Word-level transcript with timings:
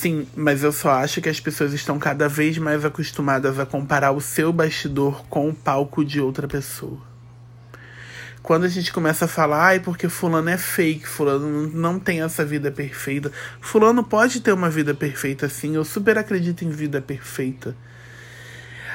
Sim, 0.00 0.28
mas 0.36 0.62
eu 0.62 0.70
só 0.70 0.90
acho 0.90 1.20
que 1.20 1.28
as 1.28 1.40
pessoas 1.40 1.72
estão 1.72 1.98
cada 1.98 2.28
vez 2.28 2.56
mais 2.56 2.84
acostumadas 2.84 3.58
a 3.58 3.66
comparar 3.66 4.12
o 4.12 4.20
seu 4.20 4.52
bastidor 4.52 5.24
com 5.26 5.48
o 5.48 5.52
palco 5.52 6.04
de 6.04 6.20
outra 6.20 6.46
pessoa. 6.46 7.00
Quando 8.40 8.62
a 8.62 8.68
gente 8.68 8.92
começa 8.92 9.24
a 9.24 9.28
falar, 9.28 9.60
ai, 9.60 9.80
porque 9.80 10.08
fulano 10.08 10.50
é 10.50 10.56
fake, 10.56 11.04
fulano 11.04 11.68
não 11.74 11.98
tem 11.98 12.22
essa 12.22 12.44
vida 12.44 12.70
perfeita. 12.70 13.32
Fulano 13.60 14.04
pode 14.04 14.40
ter 14.40 14.52
uma 14.52 14.70
vida 14.70 14.94
perfeita 14.94 15.48
sim, 15.48 15.74
eu 15.74 15.84
super 15.84 16.16
acredito 16.16 16.64
em 16.64 16.70
vida 16.70 17.00
perfeita. 17.02 17.76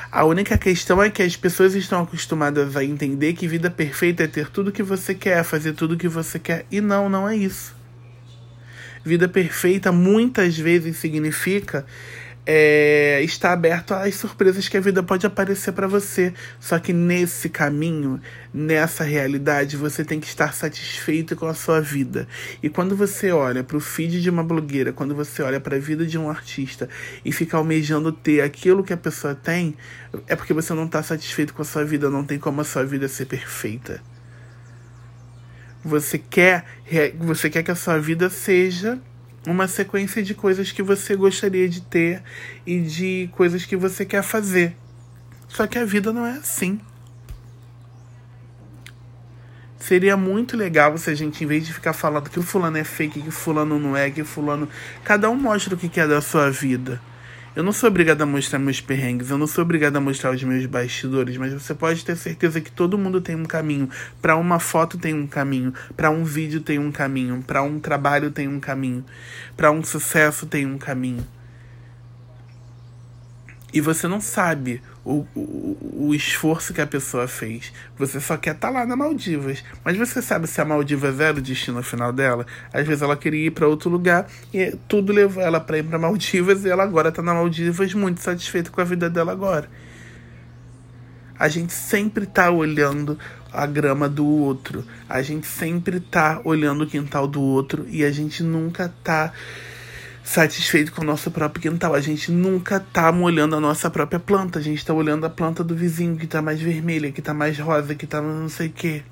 A 0.09 0.23
única 0.23 0.57
questão 0.57 1.03
é 1.03 1.09
que 1.09 1.21
as 1.21 1.35
pessoas 1.35 1.75
estão 1.75 2.03
acostumadas 2.03 2.77
a 2.77 2.83
entender 2.85 3.33
que 3.33 3.45
vida 3.45 3.69
perfeita 3.69 4.23
é 4.23 4.27
ter 4.27 4.47
tudo 4.47 4.71
que 4.71 4.81
você 4.81 5.13
quer, 5.13 5.43
fazer 5.43 5.73
tudo 5.73 5.97
que 5.97 6.07
você 6.07 6.39
quer. 6.39 6.65
E 6.71 6.79
não, 6.79 7.09
não 7.09 7.27
é 7.27 7.35
isso. 7.35 7.82
Vida 9.05 9.27
perfeita 9.27 9.91
muitas 9.91 10.57
vezes 10.57 10.97
significa 10.97 11.85
é, 12.45 13.21
estar 13.23 13.53
aberto 13.53 13.93
às 13.93 14.15
surpresas 14.15 14.67
que 14.67 14.75
a 14.75 14.81
vida 14.81 15.01
pode 15.01 15.25
aparecer 15.25 15.71
para 15.71 15.87
você. 15.87 16.33
Só 16.59 16.77
que 16.79 16.93
nesse 16.93 17.49
caminho, 17.49 18.19
nessa 18.53 19.03
realidade, 19.03 19.77
você 19.77 20.03
tem 20.03 20.19
que 20.19 20.27
estar 20.27 20.53
satisfeito 20.53 21.35
com 21.35 21.47
a 21.47 21.53
sua 21.53 21.79
vida. 21.79 22.27
E 22.61 22.69
quando 22.69 22.95
você 22.95 23.31
olha 23.31 23.63
para 23.63 23.77
o 23.77 23.81
feed 23.81 24.21
de 24.21 24.29
uma 24.29 24.43
blogueira, 24.43 24.93
quando 24.93 25.15
você 25.15 25.41
olha 25.41 25.59
para 25.59 25.75
a 25.75 25.79
vida 25.79 26.05
de 26.05 26.17
um 26.17 26.29
artista 26.29 26.89
e 27.23 27.31
fica 27.31 27.57
almejando 27.57 28.11
ter 28.11 28.41
aquilo 28.41 28.83
que 28.83 28.93
a 28.93 28.97
pessoa 28.97 29.35
tem, 29.35 29.75
é 30.27 30.35
porque 30.35 30.53
você 30.53 30.73
não 30.73 30.85
está 30.85 31.01
satisfeito 31.01 31.53
com 31.53 31.61
a 31.61 31.65
sua 31.65 31.83
vida, 31.83 32.09
não 32.09 32.23
tem 32.23 32.37
como 32.37 32.61
a 32.61 32.65
sua 32.65 32.85
vida 32.85 33.07
ser 33.07 33.25
perfeita. 33.25 34.12
Você 35.83 36.17
quer, 36.17 36.65
você 37.17 37.49
quer 37.49 37.63
que 37.63 37.71
a 37.71 37.75
sua 37.75 37.99
vida 37.99 38.29
seja 38.29 38.99
uma 39.45 39.67
sequência 39.67 40.23
de 40.23 40.33
coisas 40.33 40.71
que 40.71 40.81
você 40.81 41.15
gostaria 41.15 41.67
de 41.67 41.81
ter 41.81 42.23
e 42.65 42.79
de 42.79 43.29
coisas 43.33 43.65
que 43.65 43.75
você 43.75 44.05
quer 44.05 44.23
fazer. 44.23 44.75
Só 45.47 45.67
que 45.67 45.77
a 45.77 45.85
vida 45.85 46.13
não 46.13 46.25
é 46.25 46.37
assim. 46.37 46.79
Seria 49.77 50.15
muito 50.15 50.55
legal 50.55 50.97
se 50.97 51.09
a 51.09 51.13
gente, 51.13 51.43
em 51.43 51.47
vez 51.47 51.67
de 51.67 51.73
ficar 51.73 51.91
falando 51.91 52.29
que 52.29 52.39
o 52.39 52.43
fulano 52.43 52.77
é 52.77 52.85
fake, 52.85 53.21
que 53.21 53.27
o 53.27 53.33
fulano 53.33 53.77
não 53.77 53.97
é, 53.97 54.09
que 54.09 54.21
o 54.21 54.25
fulano. 54.25 54.69
Cada 55.03 55.29
um 55.29 55.35
mostra 55.35 55.75
o 55.75 55.77
que 55.77 55.89
quer 55.89 56.07
da 56.07 56.21
sua 56.21 56.49
vida. 56.49 57.01
Eu 57.55 57.61
não 57.61 57.71
sou 57.71 57.87
obrigada 57.87 58.23
a 58.23 58.25
mostrar 58.25 58.57
meus 58.57 58.81
perrengues, 58.81 59.29
eu 59.29 59.37
não 59.37 59.45
sou 59.45 59.63
obrigada 59.63 59.99
a 59.99 60.01
mostrar 60.01 60.31
os 60.31 60.41
meus 60.41 60.65
bastidores, 60.65 61.37
mas 61.37 61.53
você 61.53 61.75
pode 61.75 62.03
ter 62.03 62.15
certeza 62.15 62.59
que 62.59 62.71
todo 62.71 62.97
mundo 62.97 63.21
tem 63.21 63.35
um 63.35 63.45
caminho. 63.45 63.87
Para 64.19 64.35
uma 64.35 64.57
foto 64.57 64.97
tem 64.97 65.13
um 65.13 65.27
caminho, 65.27 65.71
para 65.95 66.09
um 66.09 66.23
vídeo 66.23 66.61
tem 66.61 66.79
um 66.79 66.91
caminho, 66.91 67.43
para 67.45 67.61
um 67.61 67.79
trabalho 67.79 68.31
tem 68.31 68.47
um 68.47 68.59
caminho, 68.59 69.05
para 69.55 69.71
um 69.71 69.83
sucesso 69.83 70.47
tem 70.47 70.65
um 70.65 70.79
caminho. 70.79 71.23
E 73.73 73.81
você 73.81 74.07
não 74.07 74.21
sabe 74.21 74.83
o, 75.03 75.25
o, 75.35 76.07
o 76.09 76.13
esforço 76.13 76.73
que 76.73 76.79
a 76.79 76.85
pessoa 76.85 77.27
fez. 77.27 77.73
Você 77.97 78.19
só 78.21 78.37
quer 78.37 78.53
estar 78.53 78.67
tá 78.67 78.73
lá 78.73 78.85
na 78.85 78.95
Maldivas. 78.95 79.63
Mas 79.83 79.97
você 79.97 80.21
sabe 80.21 80.45
se 80.45 80.61
a 80.61 80.65
Maldivas 80.65 81.19
era 81.19 81.39
o 81.39 81.41
destino 81.41 81.81
final 81.81 82.13
dela? 82.13 82.45
Às 82.71 82.85
vezes 82.85 83.01
ela 83.01 83.17
queria 83.17 83.47
ir 83.47 83.51
para 83.51 83.67
outro 83.67 83.89
lugar 83.89 84.27
e 84.53 84.77
tudo 84.87 85.11
levou 85.11 85.41
ela 85.41 85.59
para 85.59 85.79
ir 85.79 85.83
para 85.83 85.97
Maldivas 85.97 86.63
e 86.63 86.69
ela 86.69 86.83
agora 86.83 87.09
está 87.09 87.23
na 87.23 87.33
Maldivas 87.33 87.95
muito 87.95 88.21
satisfeita 88.21 88.69
com 88.69 88.79
a 88.79 88.83
vida 88.83 89.09
dela 89.09 89.31
agora. 89.31 89.67
A 91.39 91.47
gente 91.47 91.73
sempre 91.73 92.25
está 92.25 92.51
olhando 92.51 93.17
a 93.51 93.65
grama 93.65 94.07
do 94.07 94.25
outro. 94.25 94.85
A 95.09 95.23
gente 95.23 95.47
sempre 95.47 95.97
está 95.97 96.39
olhando 96.43 96.83
o 96.83 96.87
quintal 96.87 97.27
do 97.27 97.41
outro 97.41 97.87
e 97.89 98.05
a 98.05 98.11
gente 98.11 98.43
nunca 98.43 98.85
está 98.85 99.33
satisfeito 100.23 100.91
com 100.91 101.01
o 101.01 101.05
nosso 101.05 101.29
próprio 101.29 101.61
quintal. 101.61 101.93
A 101.93 101.99
gente 101.99 102.31
nunca 102.31 102.79
tá 102.79 103.11
molhando 103.11 103.55
a 103.55 103.59
nossa 103.59 103.89
própria 103.89 104.19
planta. 104.19 104.59
A 104.59 104.61
gente 104.61 104.83
tá 104.85 104.93
olhando 104.93 105.25
a 105.25 105.29
planta 105.29 105.63
do 105.63 105.75
vizinho 105.75 106.15
que 106.15 106.25
tá 106.25 106.41
mais 106.41 106.61
vermelha, 106.61 107.11
que 107.11 107.21
tá 107.21 107.33
mais 107.33 107.59
rosa, 107.59 107.93
que 107.93 108.07
tá 108.07 108.21
não 108.21 108.49
sei 108.49 108.67
o 108.67 108.71
quê. 108.71 109.03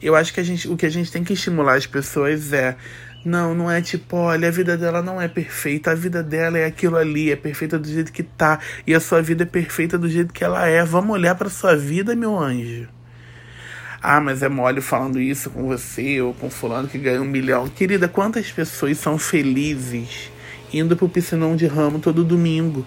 Eu 0.00 0.14
acho 0.14 0.32
que 0.32 0.38
a 0.38 0.44
gente, 0.44 0.68
o 0.68 0.76
que 0.76 0.86
a 0.86 0.90
gente 0.90 1.10
tem 1.10 1.24
que 1.24 1.32
estimular 1.32 1.74
as 1.74 1.86
pessoas 1.86 2.52
é 2.52 2.76
não, 3.24 3.52
não 3.52 3.70
é 3.70 3.82
tipo, 3.82 4.16
olha, 4.16 4.46
a 4.46 4.50
vida 4.50 4.76
dela 4.76 5.02
não 5.02 5.20
é 5.20 5.26
perfeita, 5.26 5.90
a 5.90 5.94
vida 5.94 6.22
dela 6.22 6.56
é 6.56 6.64
aquilo 6.64 6.96
ali, 6.96 7.32
é 7.32 7.36
perfeita 7.36 7.76
do 7.76 7.88
jeito 7.88 8.12
que 8.12 8.22
tá, 8.22 8.60
e 8.86 8.94
a 8.94 9.00
sua 9.00 9.20
vida 9.20 9.42
é 9.42 9.46
perfeita 9.46 9.98
do 9.98 10.08
jeito 10.08 10.32
que 10.32 10.44
ela 10.44 10.66
é. 10.66 10.84
Vamos 10.84 11.10
olhar 11.10 11.34
para 11.34 11.50
sua 11.50 11.76
vida, 11.76 12.14
meu 12.14 12.38
anjo. 12.38 12.88
Ah, 14.00 14.20
mas 14.20 14.42
é 14.42 14.48
mole 14.48 14.80
falando 14.80 15.20
isso 15.20 15.50
com 15.50 15.66
você 15.66 16.20
ou 16.20 16.32
com 16.32 16.48
fulano 16.48 16.86
que 16.86 16.98
ganha 16.98 17.20
um 17.20 17.24
milhão. 17.24 17.66
Querida, 17.68 18.06
quantas 18.06 18.50
pessoas 18.50 18.96
são 18.98 19.18
felizes 19.18 20.30
indo 20.72 20.96
pro 20.96 21.08
piscinão 21.08 21.56
de 21.56 21.66
ramo 21.66 21.98
todo 21.98 22.22
domingo 22.22 22.86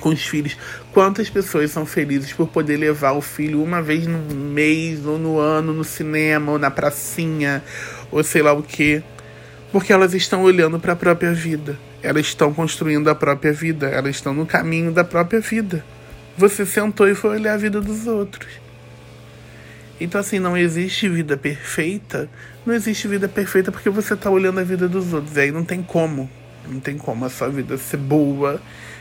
com 0.00 0.08
os 0.08 0.22
filhos? 0.26 0.56
Quantas 0.94 1.28
pessoas 1.28 1.70
são 1.70 1.84
felizes 1.84 2.32
por 2.32 2.48
poder 2.48 2.78
levar 2.78 3.12
o 3.12 3.20
filho 3.20 3.62
uma 3.62 3.82
vez 3.82 4.06
no 4.06 4.18
mês 4.34 5.04
ou 5.04 5.18
no 5.18 5.38
ano 5.38 5.74
no 5.74 5.84
cinema 5.84 6.52
ou 6.52 6.58
na 6.58 6.70
pracinha 6.70 7.62
ou 8.10 8.24
sei 8.24 8.40
lá 8.40 8.54
o 8.54 8.62
que? 8.62 9.02
Porque 9.70 9.92
elas 9.92 10.14
estão 10.14 10.42
olhando 10.42 10.80
para 10.80 10.94
a 10.94 10.96
própria 10.96 11.34
vida. 11.34 11.78
Elas 12.02 12.26
estão 12.26 12.54
construindo 12.54 13.08
a 13.08 13.14
própria 13.14 13.52
vida. 13.52 13.88
Elas 13.88 14.16
estão 14.16 14.32
no 14.32 14.46
caminho 14.46 14.90
da 14.90 15.04
própria 15.04 15.40
vida. 15.40 15.84
Você 16.38 16.64
sentou 16.64 17.06
e 17.06 17.14
foi 17.14 17.36
olhar 17.36 17.52
a 17.52 17.58
vida 17.58 17.78
dos 17.78 18.06
outros. 18.06 18.67
Então, 20.00 20.20
assim, 20.20 20.38
não 20.38 20.56
existe 20.56 21.08
vida 21.08 21.36
perfeita. 21.36 22.28
Não 22.64 22.74
existe 22.74 23.08
vida 23.08 23.28
perfeita 23.28 23.72
porque 23.72 23.90
você 23.90 24.14
tá 24.14 24.30
olhando 24.30 24.60
a 24.60 24.64
vida 24.64 24.88
dos 24.88 25.12
outros. 25.12 25.36
E 25.36 25.40
aí 25.40 25.50
não 25.50 25.64
tem 25.64 25.82
como. 25.82 26.30
Não 26.68 26.80
tem 26.80 26.96
como 26.96 27.24
a 27.24 27.30
sua 27.30 27.48
vida 27.48 27.76
ser 27.76 27.96
boa 27.96 28.60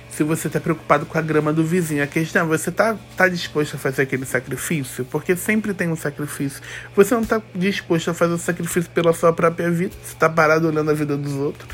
se 0.09 0.24
você 0.24 0.50
tá 0.50 0.59
preocupado 0.59 1.06
com 1.06 1.16
a 1.16 1.22
grama 1.22 1.53
do 1.53 1.63
vizinho. 1.63 2.03
A 2.03 2.08
questão 2.08 2.46
é, 2.46 2.46
você 2.47 2.72
tá, 2.72 2.97
tá 3.16 3.28
disposto 3.28 3.75
a 3.75 3.78
fazer 3.78 4.02
aquele 4.02 4.25
sacrifício? 4.25 5.06
Porque 5.06 5.35
sempre 5.35 5.75
tem 5.75 5.90
um 5.90 5.96
sacrifício. 5.96 6.59
Você 6.96 7.14
não 7.14 7.24
tá 7.24 7.40
disposto 7.53 8.09
a 8.09 8.16
fazer 8.16 8.34
o 8.34 8.38
sacrifício 8.40 8.90
pela 8.90 9.14
sua 9.14 9.31
própria 9.31 9.69
vida. 9.69 9.94
Você 10.03 10.16
tá 10.16 10.28
parado 10.28 10.68
olhando 10.68 10.90
a 10.90 10.94
vida 10.96 11.16
dos 11.16 11.34
outros. 11.34 11.69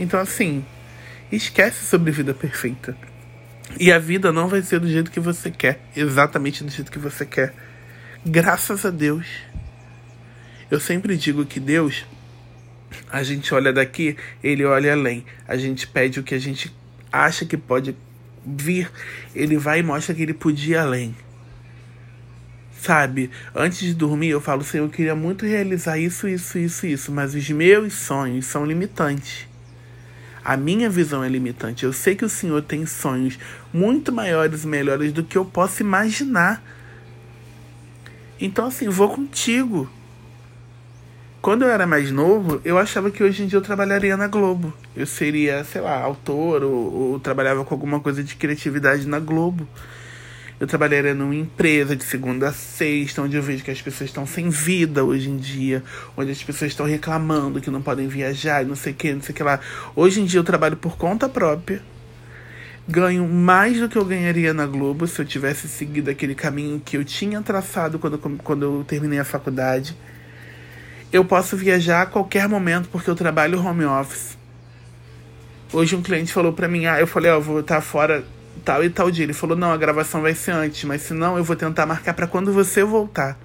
Então, 0.00 0.18
assim, 0.18 0.64
esquece 1.30 1.84
sobre 1.84 2.10
vida 2.10 2.34
perfeita. 2.34 2.96
E 3.78 3.92
a 3.92 3.98
vida 3.98 4.32
não 4.32 4.48
vai 4.48 4.62
ser 4.62 4.80
do 4.80 4.88
jeito 4.88 5.10
que 5.10 5.20
você 5.20 5.52
quer. 5.52 5.80
Exatamente 5.94 6.64
do 6.64 6.70
jeito 6.70 6.90
que 6.90 6.98
você 6.98 7.24
quer. 7.24 7.54
Graças 8.26 8.86
a 8.86 8.90
Deus. 8.90 9.26
Eu 10.70 10.80
sempre 10.80 11.14
digo 11.14 11.44
que 11.44 11.60
Deus, 11.60 12.06
a 13.10 13.22
gente 13.22 13.52
olha 13.52 13.70
daqui, 13.70 14.16
ele 14.42 14.64
olha 14.64 14.92
além. 14.92 15.26
A 15.46 15.58
gente 15.58 15.86
pede 15.86 16.20
o 16.20 16.22
que 16.22 16.34
a 16.34 16.38
gente 16.38 16.74
acha 17.12 17.44
que 17.44 17.56
pode 17.56 17.94
vir, 18.46 18.90
ele 19.34 19.58
vai 19.58 19.80
e 19.80 19.82
mostra 19.82 20.14
que 20.14 20.22
ele 20.22 20.32
podia 20.32 20.76
ir 20.76 20.78
além. 20.78 21.14
Sabe, 22.80 23.30
antes 23.54 23.80
de 23.80 23.92
dormir 23.92 24.28
eu 24.28 24.40
falo, 24.40 24.64
Senhor, 24.64 24.84
eu 24.84 24.90
queria 24.90 25.14
muito 25.14 25.44
realizar 25.44 25.98
isso, 25.98 26.26
isso, 26.26 26.58
isso, 26.58 26.86
isso, 26.86 27.12
mas 27.12 27.34
os 27.34 27.50
meus 27.50 27.92
sonhos 27.92 28.46
são 28.46 28.64
limitantes. 28.64 29.46
A 30.42 30.56
minha 30.56 30.88
visão 30.88 31.22
é 31.22 31.28
limitante. 31.28 31.84
Eu 31.84 31.92
sei 31.92 32.14
que 32.14 32.24
o 32.24 32.28
Senhor 32.28 32.62
tem 32.62 32.86
sonhos 32.86 33.38
muito 33.70 34.10
maiores 34.10 34.64
e 34.64 34.66
melhores 34.66 35.12
do 35.12 35.22
que 35.22 35.36
eu 35.36 35.44
posso 35.44 35.82
imaginar. 35.82 36.62
Então, 38.40 38.66
assim, 38.66 38.88
vou 38.88 39.08
contigo. 39.08 39.88
Quando 41.40 41.62
eu 41.62 41.68
era 41.68 41.86
mais 41.86 42.10
novo, 42.10 42.60
eu 42.64 42.78
achava 42.78 43.10
que 43.10 43.22
hoje 43.22 43.42
em 43.42 43.46
dia 43.46 43.58
eu 43.58 43.62
trabalharia 43.62 44.16
na 44.16 44.26
Globo. 44.26 44.72
Eu 44.96 45.06
seria, 45.06 45.62
sei 45.62 45.82
lá, 45.82 46.00
autor 46.00 46.64
ou, 46.64 46.92
ou 46.92 47.20
trabalhava 47.20 47.64
com 47.64 47.74
alguma 47.74 48.00
coisa 48.00 48.24
de 48.24 48.34
criatividade 48.34 49.06
na 49.06 49.18
Globo. 49.18 49.68
Eu 50.58 50.66
trabalharia 50.66 51.14
numa 51.14 51.34
empresa 51.34 51.94
de 51.94 52.02
segunda 52.02 52.48
a 52.48 52.52
sexta, 52.52 53.20
onde 53.20 53.36
eu 53.36 53.42
vejo 53.42 53.62
que 53.62 53.70
as 53.70 53.82
pessoas 53.82 54.08
estão 54.08 54.26
sem 54.26 54.48
vida 54.48 55.04
hoje 55.04 55.28
em 55.28 55.36
dia, 55.36 55.82
onde 56.16 56.30
as 56.30 56.42
pessoas 56.42 56.70
estão 56.70 56.86
reclamando 56.86 57.60
que 57.60 57.70
não 57.70 57.82
podem 57.82 58.08
viajar 58.08 58.62
e 58.62 58.66
não 58.66 58.76
sei 58.76 58.92
o 58.92 58.96
que, 58.96 59.12
não 59.12 59.20
sei 59.20 59.32
o 59.32 59.36
que 59.36 59.42
lá. 59.42 59.60
Hoje 59.94 60.22
em 60.22 60.24
dia 60.24 60.40
eu 60.40 60.44
trabalho 60.44 60.76
por 60.76 60.96
conta 60.96 61.28
própria 61.28 61.82
ganho 62.86 63.26
mais 63.26 63.80
do 63.80 63.88
que 63.88 63.96
eu 63.96 64.04
ganharia 64.04 64.52
na 64.52 64.66
Globo 64.66 65.06
se 65.06 65.20
eu 65.20 65.24
tivesse 65.24 65.68
seguido 65.68 66.10
aquele 66.10 66.34
caminho 66.34 66.80
que 66.84 66.96
eu 66.96 67.04
tinha 67.04 67.40
traçado 67.40 67.98
quando, 67.98 68.18
quando 68.18 68.62
eu 68.62 68.84
terminei 68.84 69.18
a 69.18 69.24
faculdade. 69.24 69.96
Eu 71.12 71.24
posso 71.24 71.56
viajar 71.56 72.02
a 72.02 72.06
qualquer 72.06 72.48
momento 72.48 72.88
porque 72.88 73.08
eu 73.08 73.14
trabalho 73.14 73.60
home 73.60 73.84
office. 73.84 74.36
Hoje 75.72 75.96
um 75.96 76.02
cliente 76.02 76.32
falou 76.32 76.52
para 76.52 76.68
mim, 76.68 76.86
ah, 76.86 77.00
eu 77.00 77.06
falei, 77.06 77.30
ó, 77.30 77.38
oh, 77.38 77.40
vou 77.40 77.60
estar 77.60 77.80
fora 77.80 78.24
tal 78.64 78.84
e 78.84 78.90
tal 78.90 79.10
dia. 79.10 79.24
Ele 79.24 79.32
falou, 79.32 79.56
não, 79.56 79.72
a 79.72 79.76
gravação 79.76 80.20
vai 80.20 80.34
ser 80.34 80.52
antes, 80.52 80.84
mas 80.84 81.02
se 81.02 81.14
não, 81.14 81.36
eu 81.36 81.44
vou 81.44 81.56
tentar 81.56 81.86
marcar 81.86 82.14
para 82.14 82.26
quando 82.26 82.52
você 82.52 82.84
voltar. 82.84 83.38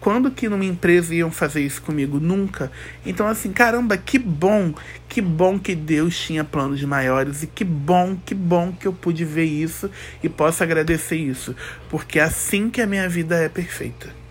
Quando 0.00 0.30
que 0.30 0.48
numa 0.48 0.64
empresa 0.64 1.14
iam 1.14 1.30
fazer 1.30 1.62
isso 1.62 1.82
comigo? 1.82 2.20
Nunca. 2.20 2.70
Então, 3.04 3.26
assim, 3.26 3.52
caramba, 3.52 3.96
que 3.96 4.18
bom, 4.18 4.74
que 5.08 5.20
bom 5.20 5.58
que 5.58 5.74
Deus 5.74 6.18
tinha 6.18 6.44
planos 6.44 6.82
maiores 6.82 7.42
e 7.42 7.46
que 7.46 7.64
bom, 7.64 8.16
que 8.24 8.34
bom 8.34 8.72
que 8.72 8.86
eu 8.86 8.92
pude 8.92 9.24
ver 9.24 9.44
isso 9.44 9.90
e 10.22 10.28
posso 10.28 10.62
agradecer 10.62 11.16
isso, 11.16 11.54
porque 11.88 12.18
é 12.18 12.22
assim 12.22 12.70
que 12.70 12.80
a 12.80 12.86
minha 12.86 13.08
vida 13.08 13.36
é 13.36 13.48
perfeita. 13.48 14.25